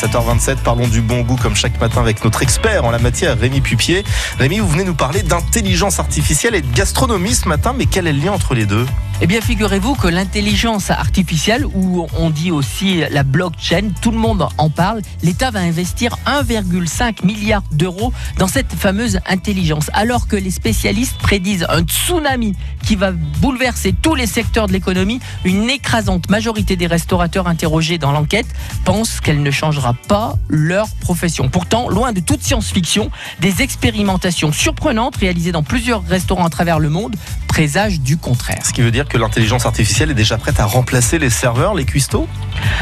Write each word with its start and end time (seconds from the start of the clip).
7h27, 0.00 0.56
parlons 0.64 0.88
du 0.88 1.02
bon 1.02 1.20
goût 1.20 1.36
comme 1.36 1.54
chaque 1.54 1.78
matin 1.78 2.00
avec 2.00 2.24
notre 2.24 2.42
expert 2.42 2.86
en 2.86 2.90
la 2.90 2.98
matière, 2.98 3.38
Rémi 3.38 3.60
Pupier. 3.60 4.02
Rémi, 4.38 4.58
vous 4.58 4.68
venez 4.68 4.84
nous 4.84 4.94
parler 4.94 5.22
d'intelligence 5.22 5.98
artificielle 5.98 6.54
et 6.54 6.62
de 6.62 6.74
gastronomie 6.74 7.34
ce 7.34 7.46
matin, 7.46 7.74
mais 7.76 7.84
quel 7.84 8.06
est 8.06 8.14
le 8.14 8.20
lien 8.20 8.32
entre 8.32 8.54
les 8.54 8.64
deux? 8.64 8.86
Eh 9.22 9.26
bien, 9.26 9.42
figurez-vous 9.42 9.96
que 9.96 10.08
l'intelligence 10.08 10.90
artificielle, 10.90 11.66
ou 11.74 12.06
on 12.18 12.30
dit 12.30 12.50
aussi 12.50 13.02
la 13.10 13.22
blockchain, 13.22 13.90
tout 14.00 14.12
le 14.12 14.16
monde 14.16 14.48
en 14.56 14.70
parle, 14.70 15.02
l'État 15.22 15.50
va 15.50 15.60
investir 15.60 16.16
1,5 16.26 17.26
milliard 17.26 17.62
d'euros 17.70 18.14
dans 18.38 18.48
cette 18.48 18.72
fameuse 18.72 19.20
intelligence, 19.26 19.90
alors 19.92 20.26
que 20.26 20.36
les 20.36 20.50
spécialistes 20.50 21.18
prédisent 21.18 21.66
un 21.68 21.82
tsunami 21.82 22.54
qui 22.82 22.96
va 22.96 23.12
bouleverser 23.12 23.92
tous 23.92 24.14
les 24.14 24.26
secteurs 24.26 24.68
de 24.68 24.72
l'économie. 24.72 25.20
Une 25.44 25.68
écrasante 25.68 26.30
majorité 26.30 26.76
des 26.76 26.86
restaurateurs 26.86 27.46
interrogés 27.46 27.98
dans 27.98 28.12
l'enquête 28.12 28.46
pensent 28.86 29.20
qu'elle 29.20 29.42
ne 29.42 29.50
changera 29.50 29.92
pas 30.08 30.38
leur 30.48 30.88
profession. 31.00 31.50
Pourtant, 31.50 31.90
loin 31.90 32.12
de 32.12 32.20
toute 32.20 32.42
science-fiction, 32.42 33.10
des 33.40 33.60
expérimentations 33.60 34.50
surprenantes 34.50 35.16
réalisées 35.16 35.52
dans 35.52 35.62
plusieurs 35.62 36.02
restaurants 36.04 36.46
à 36.46 36.50
travers 36.50 36.78
le 36.78 36.88
monde 36.88 37.16
présagent 37.60 37.98
du 38.00 38.16
contraire. 38.16 38.64
Ce 38.64 38.72
qui 38.72 38.80
veut 38.80 38.90
dire 38.90 39.06
que 39.06 39.18
l'intelligence 39.18 39.66
artificielle 39.66 40.10
est 40.10 40.14
déjà 40.14 40.38
prête 40.38 40.58
à 40.60 40.64
remplacer 40.64 41.18
les 41.18 41.28
serveurs, 41.28 41.74
les 41.74 41.84
cuistots? 41.84 42.26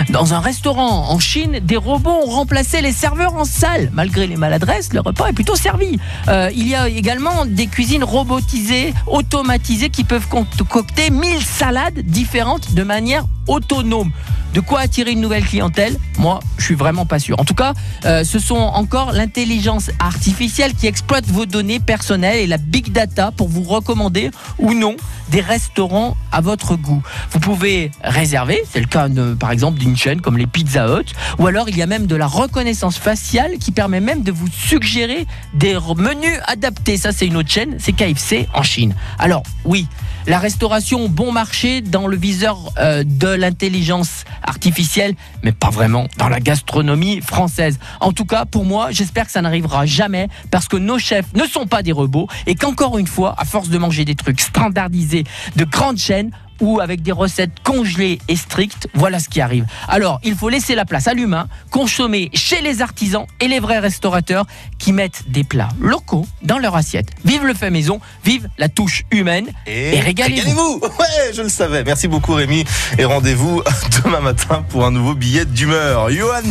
Dans 0.09 0.35
un 0.35 0.39
restaurant 0.39 1.11
en 1.11 1.19
Chine, 1.19 1.59
des 1.61 1.77
robots 1.77 2.21
ont 2.25 2.31
remplacé 2.31 2.81
les 2.81 2.93
serveurs 2.93 3.35
en 3.35 3.45
salle. 3.45 3.91
Malgré 3.93 4.29
les 4.29 4.37
maladresses, 4.37 4.93
le 4.93 5.01
repas 5.01 5.27
est 5.31 5.33
plutôt 5.33 5.57
servi. 5.57 5.99
Euh, 6.29 6.53
il 6.55 6.69
y 6.69 6.77
a 6.77 6.89
également 6.89 7.45
des 7.45 7.67
cuisines 7.67 8.05
robotisées, 8.05 8.95
automatisées, 9.09 9.91
qui 9.91 10.05
peuvent 10.05 10.29
concocter 10.29 11.11
1000 11.11 11.43
salades 11.43 11.99
différentes 11.99 12.73
de 12.75 12.85
manière 12.85 13.25
autonome. 13.49 14.13
De 14.55 14.61
quoi 14.61 14.81
attirer 14.81 15.13
une 15.13 15.21
nouvelle 15.21 15.45
clientèle? 15.45 15.97
Moi, 16.19 16.41
je 16.57 16.65
suis 16.65 16.75
vraiment 16.75 17.07
pas 17.07 17.19
sûr. 17.19 17.39
En 17.39 17.45
tout 17.45 17.55
cas, 17.55 17.75
euh, 18.05 18.25
ce 18.25 18.39
sont 18.39 18.57
encore 18.57 19.13
l'intelligence 19.13 19.91
artificielle 19.99 20.75
qui 20.75 20.87
exploite 20.87 21.27
vos 21.27 21.47
données 21.47 21.81
personnelles 21.81 22.39
et 22.39 22.47
la 22.47 22.57
big 22.57 22.91
data 22.91 23.31
pour 23.31 23.49
vous 23.49 23.63
recommander 23.63 24.31
ou 24.59 24.73
non 24.73 24.97
des 25.31 25.41
restaurants 25.41 26.17
à 26.33 26.41
votre 26.41 26.77
goût. 26.77 27.03
Vous 27.31 27.41
pouvez 27.41 27.91
réserver, 28.03 28.63
c'est 28.71 28.81
le 28.81 28.87
cas 28.87 29.09
par 29.39 29.51
exemple 29.51 29.79
d'une 29.79 29.97
chaîne 29.97 30.21
comme 30.21 30.39
les 30.39 30.47
Pizza 30.47 30.87
Hut, 30.87 31.13
ou 31.39 31.47
alors 31.47 31.69
il 31.69 31.77
y 31.77 31.83
a 31.83 31.87
même 31.87 32.07
de 32.07 32.17
la 32.17 32.27
reconnaissance 32.27 32.97
faciale 32.97 33.59
qui 33.59 33.71
permet 33.73 34.01
même 34.01 34.23
de 34.23 34.33
vous 34.33 34.49
suggérer 34.51 35.27
des 35.55 35.77
menus 35.97 36.39
adaptés. 36.47 36.97
Ça, 36.97 37.13
c'est 37.13 37.27
une 37.27 37.37
autre 37.37 37.51
chaîne, 37.51 37.77
c'est 37.79 37.93
KFC 37.93 38.49
en 38.55 38.63
Chine. 38.63 38.95
Alors, 39.19 39.43
oui, 39.65 39.87
la 40.27 40.39
restauration 40.39 41.09
bon 41.09 41.33
marché 41.33 41.81
dans 41.81 42.07
le 42.07 42.17
viseur 42.17 42.73
euh, 42.79 43.03
de 43.05 43.29
l'intelligence 43.29 44.25
artificielle, 44.43 45.15
mais 45.43 45.53
pas 45.53 45.71
vraiment 45.71 46.07
dans 46.17 46.29
la 46.29 46.41
gastronomie 46.41 47.21
française. 47.21 47.79
En 48.01 48.13
tout 48.13 48.25
cas, 48.25 48.45
pour 48.45 48.65
moi, 48.65 48.91
j'espère 48.91 49.27
que 49.27 49.33
ça 49.33 49.43
n'arrivera 49.43 49.87
jamais 49.87 50.29
parce 50.51 50.69
que 50.69 50.77
nos 50.77 50.99
chefs 50.99 51.33
ne 51.35 51.45
sont 51.45 51.67
pas 51.67 51.83
des 51.83 51.93
robots 51.93 52.29
et 52.47 52.55
qu'encore 52.55 52.99
une 52.99 53.07
fois, 53.07 53.35
à 53.39 53.45
force 53.45 53.69
de 53.69 53.79
manger 53.79 54.05
des 54.05 54.15
trucs 54.15 54.41
standardisés 54.41 55.25
de 55.57 55.65
grandes 55.65 55.99
chaînes, 55.99 56.31
ou 56.61 56.81
avec 56.81 57.03
des 57.03 57.13
recettes 57.13 57.63
congelées 57.63 58.19
et 58.29 58.37
strictes, 58.37 58.89
voilà 58.95 59.19
ce 59.19 59.29
qui 59.29 59.41
arrive. 59.41 59.65
Alors, 59.89 60.21
il 60.25 60.35
faut 60.35 60.49
laisser 60.49 60.75
la 60.75 60.85
place 60.85 61.09
à 61.09 61.15
l'humain, 61.15 61.49
consommer 61.71 62.31
chez 62.35 62.61
les 62.61 62.83
artisans 62.83 63.27
et 63.41 63.49
les 63.49 63.61
vrais 63.61 63.79
restaurateurs 63.79 64.47
qui 64.79 64.93
mettent 64.93 65.25
des 65.29 65.45
plats 65.45 65.69
locaux 65.81 66.27
dans 66.43 66.59
leur 66.59 66.77
assiette. 66.77 67.09
Vive 67.25 67.45
le 67.45 67.55
fait 67.55 67.71
maison, 67.71 68.01
vive 68.25 68.49
la 68.59 68.69
touche 68.69 69.05
humaine 69.11 69.49
et, 69.67 70.01
régalez-vous. 70.01 70.81
ouais, 70.83 71.33
je 71.35 71.43
le 71.43 71.49
savais. 71.49 71.85
Merci 71.85 72.09
beaucoup 72.09 72.35
Rémi 72.35 72.65
et 72.99 73.05
rendez-vous 73.05 73.63
demain 74.05 74.21
matin 74.21 74.65
pour 74.69 74.85
un 74.85 74.91
nouveau 74.91 75.15
billet 75.15 75.45
d'humeur. 75.45 76.11
Johan 76.11 76.43